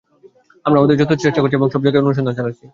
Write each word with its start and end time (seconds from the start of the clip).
আমরা 0.65 0.77
আমাদের 0.79 0.97
যথাসাধ্য 0.97 1.23
চেষ্টা 1.25 1.41
করছি 1.41 1.55
এবং 1.55 1.67
সবজায়গায়ই 1.73 2.05
অনুসন্ধান 2.05 2.35
চালাচ্ছি। 2.37 2.65